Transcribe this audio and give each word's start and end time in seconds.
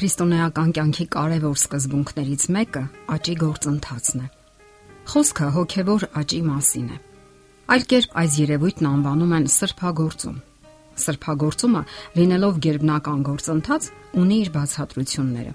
Քրիստոնեական 0.00 0.70
կյանքի 0.72 1.04
կարևոր 1.12 1.56
սկզբունքներից 1.60 2.44
մեկը 2.56 2.80
աճի 3.12 3.34
գործընթացն 3.42 4.22
է։ 4.24 4.28
Խոսքը 5.12 5.48
հոգևոր 5.56 6.06
աճի 6.20 6.38
մասին 6.46 6.86
է։ 6.88 6.96
Այլ 7.74 7.84
կերպ 7.90 8.16
այս 8.22 8.38
երևույթն 8.40 8.88
անվանում 8.90 9.34
են 9.36 9.44
սրբագործում։ 9.56 10.40
Սրբագործումը, 11.04 11.84
լինելով 12.16 12.62
ģերբնական 12.64 13.20
գործընթաց, 13.28 13.92
ունի 14.24 14.40
իր 14.40 14.50
բացատրությունները։ 14.56 15.54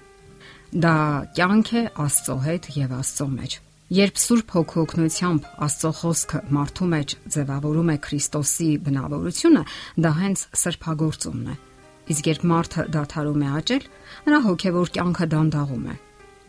Դա 0.86 0.96
կյանք 1.42 1.74
է 1.74 1.86
Աստծո 2.06 2.40
հետ 2.46 2.72
եւ 2.78 2.98
Աստծո 3.02 3.30
մեջ։ 3.34 3.60
Երբ 3.98 4.26
Սուրբ 4.30 4.58
Հոգու 4.60 4.82
օգնությամբ 4.86 5.54
Աստծո 5.66 5.96
խոսքը 6.06 6.46
մարդու 6.54 6.92
մեջ 6.94 7.20
ձևավորում 7.34 7.96
է 7.96 8.02
Քրիստոսի 8.06 8.74
բնավորությունը, 8.86 9.70
դա 10.06 10.18
հենց 10.22 10.50
սրբագործումն 10.62 11.50
է 11.50 11.64
Իսկ 12.06 12.28
երբ 12.30 12.42
մարդը 12.46 12.82
դադարում 12.94 13.42
է 13.42 13.48
աճել, 13.58 13.84
նրա 14.26 14.38
հոգևոր 14.46 14.90
կյանքը 14.94 15.26
դանդաղում 15.32 15.86
է։ 15.90 15.94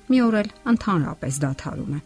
Մի 0.07 0.19
օր 0.27 0.35
էլ 0.37 0.49
ընդհանրապես 0.71 1.39
դադարում 1.43 1.95
է։ 1.97 2.01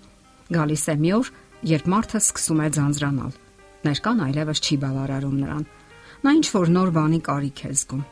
Գալիս 0.56 0.86
է 0.88 0.96
մի 1.02 1.12
օր, 1.18 1.32
երբ 1.72 1.90
մարդը 1.92 2.22
սկսում 2.22 2.62
է 2.62 2.68
ձանձրանալ։ 2.78 3.34
Ներկան 3.82 4.24
այլևս 4.28 4.62
չի 4.62 4.78
բավարարում 4.82 5.36
նրան։ 5.42 5.66
Նա 6.22 6.34
ինչ 6.38 6.48
որ 6.56 6.72
նոր 6.72 6.90
բանի 6.96 7.20
կարիք 7.28 7.62
է 7.62 7.72
զգում։ 7.82 8.04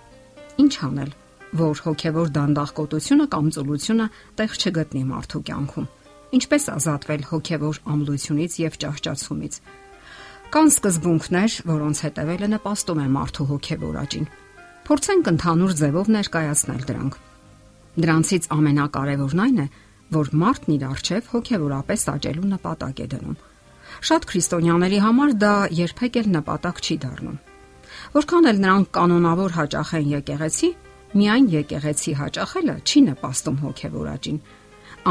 Ինչ 0.60 0.74
անել, 0.90 1.12
որ 1.60 1.82
հոգևոր 1.88 2.28
դանդաղկոտությունը 2.36 3.26
կամ 3.34 3.46
ծուլությունը 3.56 4.08
տեղ 4.40 4.58
չգտնի 4.60 5.04
մարդու 5.10 5.44
կյանքում։ 5.50 5.88
Ինչպես 6.40 6.64
ազատվել 6.76 7.24
հոգևոր 7.30 7.80
ամլությունից 7.96 8.60
եւ 8.60 8.78
ճահճացումից։ 8.84 9.54
Կան 10.50 10.70
սկզբունքներ, 10.74 11.56
որոնց 11.70 11.98
հետևելը 12.06 12.48
նպաստում 12.60 13.02
է 13.06 13.08
մարդու 13.16 13.50
հոգևոր 13.50 13.98
աճին 14.04 14.30
Փորձենք 14.90 15.28
ընդհանուր 15.30 15.74
ձևով 15.78 16.08
ներկայացնել 16.16 16.86
դրանք։ 16.90 17.16
Դրանցից 18.02 18.46
ամենակարևորն 18.56 19.42
այն 19.44 19.60
է, 19.62 19.66
որ 20.16 20.30
մարդն 20.42 20.72
իր 20.76 20.86
արժև 20.88 21.28
հոգեորապես 21.34 22.06
աճելու 22.14 22.48
նպատակ 22.54 23.02
է 23.04 23.06
դնում։ 23.12 23.36
Շատ 24.10 24.26
քրիստոնյաների 24.32 25.02
համար 25.06 25.36
դա 25.44 25.52
երբեք 25.80 26.18
էլ 26.22 26.32
նպատակ 26.38 26.82
չի 26.82 26.98
դառնում։ 27.06 27.38
Որքան 28.18 28.50
էլ 28.50 28.64
նրանք 28.66 28.90
կանոնավոր 28.98 29.54
հաճախեն 29.60 30.10
եկեղեցի, 30.16 30.70
միայն 31.22 31.52
եկեղեցի 31.54 32.16
հաճախելը 32.24 32.76
չի 32.90 33.04
նպաստում 33.14 33.62
հոգեոր 33.70 34.10
աճին։ 34.16 34.42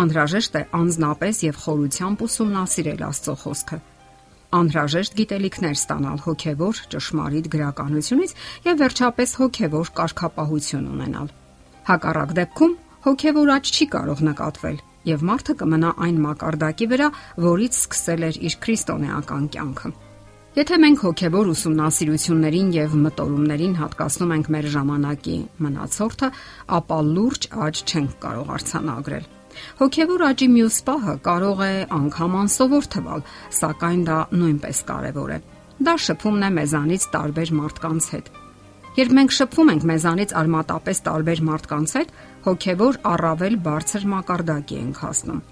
Անհրաժեշտ 0.02 0.58
է 0.58 0.64
անznապես 0.82 1.44
եւ 1.46 1.62
խորությամբ 1.68 2.26
ուսումնասիրել 2.26 3.06
Աստծո 3.12 3.36
խոսքը 3.46 3.78
անհրաժեշտ 4.56 5.16
գիտելիքներ 5.18 5.74
ստանալ 5.77 6.20
հոգևոր 6.24 6.78
ճշմարիտ 6.94 7.48
գրականությունից 7.52 8.34
եւ 8.64 8.78
վերջապես 8.82 9.34
հոգևոր 9.42 9.91
կարգապահություն 9.98 10.86
ունենալ։ 10.94 11.32
Հակառակ 11.88 12.34
դեպքում 12.38 12.76
հոգևոր 13.08 13.52
աճ 13.58 13.72
չի 13.76 13.86
կարող 13.92 14.22
նկատվել 14.28 14.78
եւ 15.08 15.24
մարդը 15.28 15.54
կմնա 15.60 15.91
այն 16.08 16.20
մակարդակի 16.24 16.86
վրա, 16.92 17.08
որից 17.44 17.78
սկսել 17.78 18.28
էր 18.28 18.38
իր 18.48 18.56
քրիստոնեական 18.64 19.48
կյանքը։ 19.54 19.92
Եթե 20.58 20.76
մենք 20.82 21.02
հոգևոր 21.06 21.50
ուսումնասիրություններին 21.54 22.70
եւ 22.74 22.94
մտորումներին 23.04 23.78
հատկացնում 23.78 24.36
ենք 24.38 24.52
մեր 24.56 24.70
ժամանակի 24.74 25.38
մնացորդը, 25.69 26.30
ապա 26.80 27.00
լուրջ 27.14 27.50
աճ 27.69 27.82
չենք 27.88 28.16
կարող 28.26 28.54
արցանագրել։ 28.58 29.34
Հոգևոր 29.78 30.24
աճի 30.28 30.48
մյուս 30.54 30.78
պահը 30.88 31.14
կարող 31.28 31.62
է 31.68 31.72
անգամ 31.98 32.36
անսովոր 32.42 32.88
թվալ, 32.94 33.24
սակայն 33.58 34.02
դա 34.08 34.18
նույնպես 34.38 34.82
կարևոր 34.88 35.32
է։ 35.36 35.38
Դա 35.78 35.94
շփումն 36.08 36.46
է 36.48 36.50
մեզանից 36.58 37.08
տարբեր 37.14 37.52
մարդկանց 37.58 38.08
հետ։ 38.14 38.30
Երբ 38.98 39.12
մենք 39.14 39.34
շփվում 39.36 39.68
ենք 39.72 39.84
մեզանից 39.88 40.32
արմատապես 40.38 41.00
տարբեր 41.06 41.42
մարդկանց 41.48 41.92
հետ, 41.98 42.08
հոգևոր 42.48 42.96
առավել 43.12 43.54
բարձր 43.68 44.06
մակարդակի 44.12 44.78
ենք 44.78 45.02
հասնում։ 45.04 45.42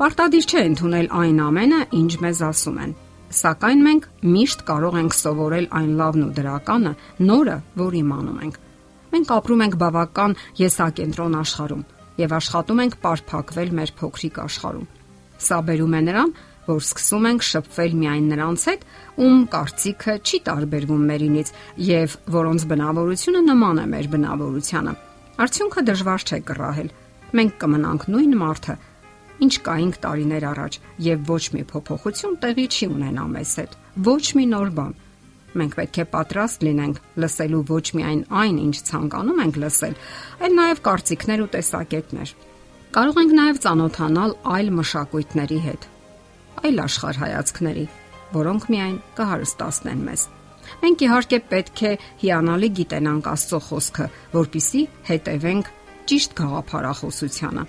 Պարտադիր 0.00 0.48
չէ 0.50 0.64
ընդունել 0.70 1.08
այն 1.20 1.40
ամենը, 1.44 1.78
ինչ 2.00 2.12
մեզ 2.24 2.42
ասում 2.50 2.76
են, 2.84 2.92
սակայն 3.40 3.82
մենք 3.86 4.06
միշտ 4.34 4.62
կարող 4.68 4.98
ենք 5.00 5.16
սովորել 5.16 5.66
այն 5.80 5.90
լավն 6.00 6.24
ու 6.26 6.30
դրականը, 6.40 6.92
նորը, 7.30 7.56
որ 7.80 7.96
իմանում 8.00 8.38
ենք։ 8.44 8.60
Մենք 9.10 9.32
ապրում 9.36 9.64
ենք 9.64 9.76
բավական 9.80 10.36
եսակենտրոն 10.60 11.36
աշխարհում, 11.40 11.84
եւ 12.20 12.36
աշխատում 12.36 12.80
ենք 12.84 12.96
պարփակվել 13.04 13.74
մեր 13.80 13.92
փոքրիկ 14.00 14.40
աշխարհում։ 14.44 14.86
Սա 15.40 15.58
բերում 15.66 15.96
է 15.96 16.00
նրան, 16.06 16.32
որ 16.70 16.82
սկսում 16.84 17.26
ենք 17.30 17.46
շփվել 17.50 17.94
միայն 18.00 18.26
նրանց 18.30 18.64
հետ, 18.70 18.82
ում 19.24 19.38
կարծիքը 19.54 20.14
չի 20.20 20.40
տարբերվում 20.50 21.04
մերինից 21.10 21.52
եւ 21.90 22.16
որոնց 22.36 22.66
բնավորությունը 22.70 23.42
նման 23.48 23.80
է 23.80 23.86
մեր 23.94 24.08
բնավորությանը։ 24.14 24.94
Արդյունքը 25.40 25.84
դժվար 25.90 26.26
չէ 26.28 26.40
կռահել։ 26.50 26.90
Մենք 27.40 27.52
կմնանք 27.62 28.08
նույն 28.10 28.34
մարդը, 28.40 28.74
ինչ 29.40 29.54
կայինք 29.66 30.00
տարիներ 30.04 30.46
առաջ 30.50 30.80
եւ 31.06 31.30
ոչ 31.30 31.44
մի 31.54 31.62
փոփոխություն 31.70 32.40
տեղի 32.44 32.66
չի 32.70 32.88
ունենա 32.90 33.24
մեզ 33.34 33.52
հետ։ 33.60 33.78
Ոչ 34.10 34.24
մի 34.36 34.44
նոր 34.50 34.72
բան 34.76 34.92
Մենք 35.58 35.76
պետք 35.80 35.96
է 35.98 36.04
պատրաստ 36.14 36.64
լինենք 36.66 36.98
լսելու 37.22 37.62
ոչ 37.70 37.86
միայն 37.98 38.20
այն, 38.40 38.58
ինչ 38.66 38.76
ցանկանում 38.90 39.40
ենք 39.44 39.56
լսել, 39.64 39.96
այլ 40.46 40.54
նաև 40.60 40.82
կարծիքներ 40.86 41.42
ու 41.42 41.48
տեսակետներ։ 41.54 42.34
Կարող 42.90 43.18
ենք 43.22 43.34
նաև 43.40 43.58
ճանոթանալ 43.64 44.36
այլ 44.50 44.70
մշակույթների 44.78 45.58
հետ, 45.66 45.88
այլ 46.60 46.84
աշխարհ 46.86 47.20
հայացքների, 47.24 47.86
որոնք 48.34 48.68
միայն 48.70 48.96
կհարստացնեն 49.18 50.06
մեզ։ 50.10 50.24
Մենք 50.80 51.04
իհարկե 51.06 51.38
պետք 51.50 51.82
է 51.90 51.92
հիանալի 52.22 52.70
գիտենանք 52.78 53.28
Աստծո 53.30 53.60
խոսքը, 53.66 54.06
որpիսի 54.36 54.82
հետևենք 55.10 55.70
ճիշտ 56.10 56.34
գաղափարախոսությանը։ 56.40 57.64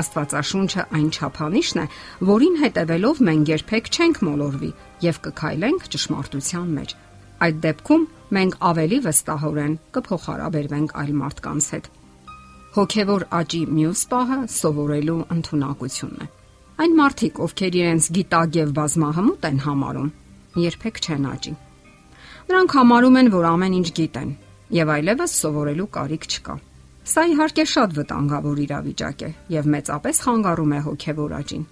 Աստվածաշունչը 0.00 0.82
այն 0.96 1.08
չափանիշն 1.10 1.80
է, 1.82 1.86
որին 2.30 2.58
հետևելով 2.62 3.22
մենք 3.28 3.50
երբեք 3.50 3.90
չենք 3.90 4.20
մոլորվի 4.28 4.70
եւ 5.04 5.22
կքայլենք 5.26 5.88
ճշմարտության 5.94 6.68
մեջ։ 6.78 6.94
Այդ 7.40 7.60
դեպքում 7.64 8.02
մենք 8.36 8.56
ավելի 8.70 8.98
վստահորեն 9.06 9.76
կփոխհարաբերվենք 9.96 10.92
այլ 11.00 11.12
մարդկանց 11.20 11.68
հետ։ 11.74 11.86
Հոգևոր 12.74 13.24
աճի 13.40 13.60
մյուս 13.76 14.02
պահը 14.10 14.38
սովորելու 14.54 15.16
ընտունակությունն 15.34 16.20
է։ 16.20 16.28
Այն 16.80 16.94
մարդիկ, 17.00 17.40
ովքեր 17.44 17.78
իրենց 17.80 18.10
գիտակ 18.16 18.58
եւ 18.60 18.70
բազմահմուտ 18.76 19.48
են 19.50 19.58
համարում, 19.64 20.12
երբեք 20.64 21.00
չեն 21.00 21.26
աճի։ 21.30 21.54
Նրանք 22.50 22.76
համարում 22.80 23.18
են, 23.20 23.32
որ 23.34 23.48
ամեն 23.50 23.74
ինչ 23.80 23.88
գիտեն 24.00 24.30
եւ 24.76 24.92
այլևս 24.94 25.34
սովորելու 25.40 25.88
կարիք 25.96 26.24
չկա։ 26.30 26.54
Սա 27.10 27.22
իհարկե 27.32 27.64
շատ 27.74 27.96
վտանգավոր 27.98 28.62
իրավիճակ 28.64 29.22
է 29.26 29.30
եւ 29.56 29.68
մեծապես 29.74 30.22
խանգարում 30.24 30.72
է 30.76 30.80
հոգևոր 30.86 31.34
աճին։ 31.40 31.64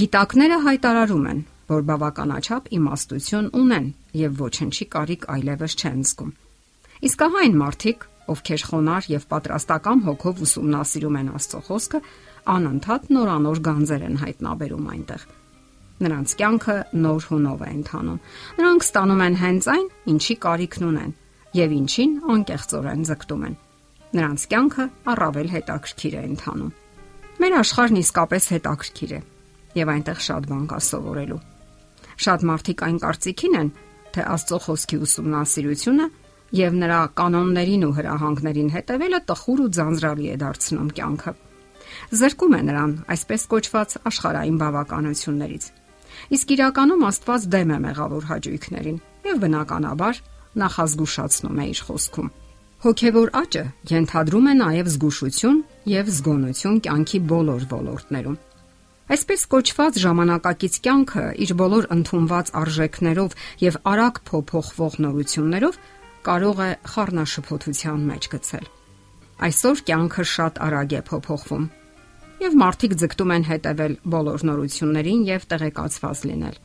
Գիտակները 0.00 0.58
հայտարարում 0.66 1.26
են, 1.32 1.40
որ 1.70 1.86
բավականաչափ 1.90 2.68
իմաստություն 2.76 3.48
ունեն 3.60 3.86
եւ 4.20 4.36
ոչնչի 4.42 4.86
կարիք 4.92 5.26
այլևս 5.36 5.76
չեն 5.80 6.04
զգում։ 6.06 6.30
Իսկ 7.06 7.24
ահա 7.26 7.42
այն 7.46 7.56
մարդիկ, 7.62 8.06
ովքեր 8.32 8.62
խոնար 8.66 9.08
եւ 9.12 9.26
պատրաստական 9.32 10.00
հոգով 10.06 10.40
ուսումնասիրում 10.46 11.18
են 11.20 11.28
Աստծո 11.36 11.60
խոսքը, 11.66 12.00
անընդհատ 12.56 13.10
նորանոր 13.16 13.60
գանձեր 13.66 14.06
են 14.06 14.16
հայտնաբերում 14.22 14.88
այնտեղ։ 14.96 15.26
Նրանց 15.96 16.32
կյանքը 16.36 16.76
նոր 17.06 17.26
հունով 17.30 17.62
է 17.66 17.68
ընթանում։ 17.76 18.18
Նրանք 18.56 18.86
ստանում 18.86 19.22
են 19.26 19.36
հենց 19.42 19.68
այն, 19.72 19.86
ինչի 20.12 20.36
կարիքն 20.46 20.86
ունեն 20.86 21.14
եւ 21.56 21.76
ինչին 21.76 22.12
անկեղծորեն 22.36 23.06
ձգտում 23.10 23.46
են։ 23.46 23.56
Նրանց 24.16 24.46
կյանքը 24.52 24.84
առավել 25.16 25.48
հետաքրքիր 25.56 26.16
է 26.16 26.22
ընթանում։ 26.26 26.72
Մեր 27.36 27.58
աշխարհն 27.62 28.00
իսկապես 28.02 28.48
հետաքրքիր 28.56 29.12
է 29.16 29.20
եւ 29.76 29.92
այնտեղ 29.96 30.24
շատ 30.26 30.48
բան 30.52 30.64
կա 30.72 30.78
սովորելու։ 30.86 31.55
Շատ 32.16 32.46
մարդիկ 32.50 32.84
այն 32.86 32.98
կարծիքին 33.02 33.56
են, 33.60 33.72
թե 34.16 34.22
Աստծո 34.36 34.58
խոսքի 34.66 34.96
ուսումնասիրությունը 35.06 36.06
եւ 36.56 36.78
նրա 36.80 37.00
կանոններին 37.20 37.84
ու 37.86 37.94
հրահանգներին 37.96 38.70
հետևելը 38.76 39.20
տխուր 39.30 39.62
ու 39.66 39.72
ձանձրալի 39.76 40.26
է 40.32 40.36
դարձնում 40.42 40.90
կյանքը։ 40.96 41.32
Զրկում 42.16 42.56
է 42.56 42.60
նրան 42.66 42.92
այսպես 43.14 43.42
կոչված 43.52 43.90
աշխարհային 44.10 44.56
բավականություններից։ 44.62 45.64
Իսկ 46.36 46.54
իրականում 46.56 47.04
Աստված 47.06 47.46
դեմ 47.52 47.70
է 47.76 47.78
մեղավոր 47.86 48.26
հաճույքներին 48.30 48.98
եւ 49.26 49.40
բնականաբար 49.44 50.20
նախազգուշացնում 50.62 51.60
է 51.60 51.66
իր 51.76 51.80
խոսքում։ 51.86 52.28
Հոգևոր 52.86 53.30
աճը 53.40 53.64
ենթադրում 53.90 54.46
է 54.46 54.54
նաև 54.56 54.90
զգուշություն 54.96 55.58
եւ 55.92 56.10
զգոնություն 56.16 56.76
կյանքի 56.86 57.20
բոլոր 57.32 57.62
ոլորտներում։ 57.72 58.36
Այսպես 59.06 59.42
կոչված 59.52 59.98
ժամանակակից 60.02 60.76
կյանքը 60.82 61.24
իր 61.44 61.50
բոլոր 61.60 61.84
ընդունված 61.94 62.48
արժեքներով 62.60 63.36
եւ 63.62 63.76
արագ 63.86 64.16
փոփոխվող 64.30 64.96
նորություններով 65.04 65.78
կարող 66.26 66.62
է 66.66 66.70
խառնաշփոթության 66.90 68.00
մեջ 68.10 68.28
գցել։ 68.32 68.66
Այսօր 69.46 69.82
կյանքը 69.90 70.24
շատ 70.32 70.58
արագ 70.66 70.96
է 70.98 71.02
փոփոխվում 71.06 71.68
եւ 72.42 72.58
մարդիկ 72.66 72.96
ձգտում 73.00 73.34
են 73.36 73.46
հետևել 73.46 73.94
բոլոր 74.16 74.44
նորություններին 74.50 75.22
եւ 75.30 75.46
տեղեկացված 75.54 76.26
լինել։ 76.26 76.58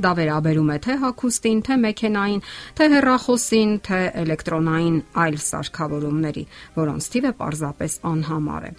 Դա 0.00 0.10
վերաբերում 0.16 0.70
է 0.70 0.78
թե 0.86 0.94
հագուստին, 1.02 1.58
թե 1.66 1.74
մեքենային, 1.80 2.42
թե 2.78 2.84
հեռախոսին, 2.94 3.72
թե 3.90 4.00
էլեկտրոնային 4.22 4.96
այլ 5.26 5.36
սարքավորումների, 5.50 6.44
որոնց 6.78 7.10
թիվը 7.12 7.32
պարզապես 7.42 8.00
անհամար 8.14 8.64
է։ 8.70 8.72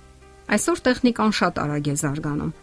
Այսօր 0.56 0.84
տեխնիկան 0.88 1.36
շատ 1.42 1.62
արագ 1.62 1.92
է 1.92 1.96
զարգանում։ 2.02 2.56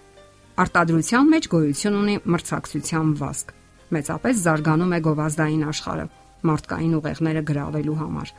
Արտադրության 0.59 1.29
մեջ 1.33 1.45
գոյություն 1.53 1.99
ունի 1.99 2.15
մրցակցության 2.35 3.11
վազք։ 3.19 3.53
Մեծապես 3.95 4.41
զարգանում 4.45 4.95
է 4.97 4.99
գովազդային 5.07 5.67
աշխարհը 5.73 6.07
մարդկային 6.49 6.97
ուղեղները 6.99 7.43
գրավելու 7.51 7.99
համար։ 7.99 8.33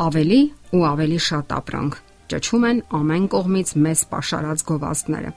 Ավելի 0.00 0.40
ու 0.76 0.82
ավելի 0.90 1.18
շատ 1.26 1.54
ապրանք 1.58 1.96
ճճում 2.30 2.66
են 2.70 2.82
ամեն 3.00 3.26
կողմից 3.34 3.72
մեզ 3.84 4.02
pašարած 4.12 4.62
գովազդները։ 4.70 5.32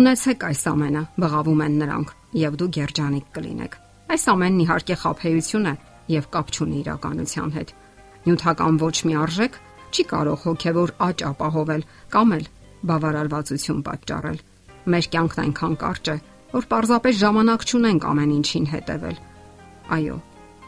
Ունեցեք 0.00 0.44
այս 0.50 0.62
ամենը, 0.70 1.02
բղավում 1.24 1.62
են 1.66 1.78
նրանք, 1.80 2.12
եւ 2.40 2.58
դու 2.60 2.68
երջանիկ 2.76 3.32
կլինեք։ 3.36 3.72
Այս 4.10 4.24
ամենն 4.34 4.60
իհարկե 4.64 4.96
խափեություն 5.00 5.70
է 5.70 5.74
եւ 6.14 6.28
կապ 6.36 6.52
չունի 6.54 6.78
իրականության 6.84 7.50
հետ։ 7.56 7.74
Նյութական 8.28 8.78
ոչ 8.84 8.96
մի 9.08 9.14
արժեք 9.24 9.58
չի 9.90 10.04
կարող 10.12 10.40
հոգեվոր 10.44 10.94
աճ 11.08 11.24
ապահովել 11.30 11.84
կամ 12.14 12.34
էլ 12.36 12.46
բավարարվածություն 12.90 13.84
պատճառել։ 13.88 14.40
Մեր 14.88 15.06
կյանքն 15.12 15.42
այնքան 15.44 15.74
կարճ 15.80 16.10
է, 16.10 16.16
որ 16.50 16.66
պարզապես 16.70 17.18
ժամանակ 17.20 17.64
չունենք 17.68 18.06
ամեն 18.10 18.32
ինչին 18.36 18.66
հետևել։ 18.70 19.18
Այո, 19.96 20.16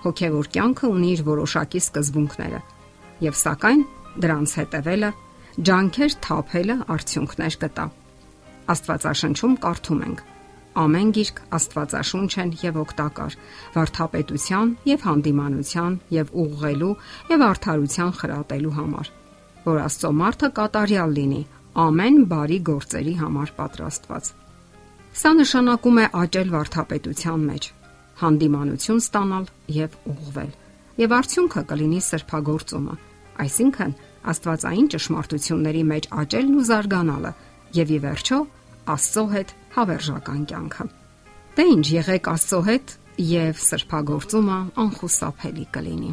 հոգեվոր 0.02 0.48
կյանքը 0.56 0.90
ունի 0.92 1.08
իր 1.12 1.22
որոշակի 1.28 1.80
սկզբունքները, 1.82 2.60
եւ 3.22 3.38
սակայն 3.42 3.82
դրանց 4.22 4.54
հետևելը, 4.60 5.10
ջանքեր 5.68 6.14
թափելը 6.26 6.76
արդյունքներ 6.92 7.56
կտա։ 7.62 7.86
Աստվածաշնչում 8.72 9.56
կարդում 9.62 10.04
ենք. 10.06 10.20
Ամեն 10.82 11.08
գիրք 11.12 11.40
Աստվածաշունչ 11.52 12.30
են 12.42 12.52
եւ 12.62 12.78
օգտակար 12.82 13.34
վարթապետության 13.74 14.70
եւ 14.88 15.02
հանդիմանության 15.08 15.98
եւ 16.16 16.30
ուղղելու 16.42 16.92
եւ 17.32 17.44
արդարության 17.48 18.14
խրատելու 18.20 18.76
համար, 18.78 19.10
որ 19.66 19.82
Աստծո 19.82 20.12
մարդը 20.22 20.50
կատարյալ 20.56 21.12
լինի 21.18 21.42
ամեն 21.80 22.16
բարի 22.28 22.58
գործերի 22.68 23.12
համար 23.22 23.52
պատրաստված։ 23.56 24.30
Սա 25.12 25.30
նշանակում 25.38 26.00
է 26.02 26.06
աճել 26.22 26.50
վարթապետության 26.52 27.44
մեջ, 27.48 27.68
հանդիմանություն 28.22 29.02
ստանալ 29.02 29.46
եւ 29.76 29.96
ուղղվել։ 30.12 30.50
Եվ 31.02 31.14
արդյունքը 31.18 31.62
կլինի 31.72 32.00
սրբագործումը, 32.08 32.96
այսինքն 33.44 33.94
Աստվածային 34.32 34.88
ճշմարտությունների 34.92 35.84
մեջ 35.92 36.08
աճելն 36.22 36.58
ու 36.60 36.66
զարգանալը 36.68 37.32
եւ 37.78 37.94
ի 37.96 37.98
վերջո 38.04 38.40
Աստծո 38.92 39.24
հետ 39.32 39.54
հավերժական 39.76 40.42
կյանքը։ 40.52 40.86
Դե 41.56 41.64
ինչ 41.72 41.86
եղեք 41.96 42.28
Աստծո 42.32 42.60
հետ 42.68 42.94
եւ 43.32 43.64
սրբագործումը 43.66 44.58
անխուսափելի 44.84 45.66
կլինի։ 45.76 46.12